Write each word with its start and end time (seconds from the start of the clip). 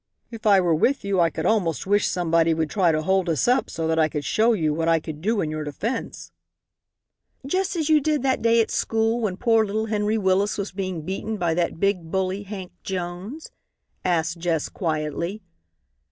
"If 0.31 0.47
I 0.47 0.59
were 0.59 0.73
with 0.73 1.05
you 1.05 1.19
I 1.19 1.29
could 1.29 1.45
almost 1.45 1.85
wish 1.85 2.07
somebody 2.07 2.55
would 2.55 2.71
try 2.71 2.91
to 2.91 3.03
hold 3.03 3.29
us 3.29 3.47
up 3.47 3.69
so 3.69 3.85
that 3.87 3.99
I 3.99 4.09
could 4.09 4.25
show 4.25 4.53
you 4.53 4.73
what 4.73 4.87
I 4.87 4.99
could 4.99 5.21
do 5.21 5.41
in 5.41 5.51
your 5.51 5.63
defence." 5.63 6.31
"Just 7.45 7.75
as 7.75 7.87
you 7.87 8.01
did 8.01 8.23
that 8.23 8.41
day 8.41 8.61
at 8.61 8.71
school 8.71 9.19
when 9.21 9.37
poor 9.37 9.63
little 9.63 9.85
Henry 9.85 10.17
Willis 10.17 10.57
was 10.57 10.71
being 10.71 11.03
beaten 11.03 11.37
by 11.37 11.53
that 11.53 11.79
big 11.79 12.09
bully 12.09 12.41
Hank 12.41 12.71
Jones?" 12.81 13.51
asked 14.03 14.39
Jess, 14.39 14.69
quietly. 14.69 15.43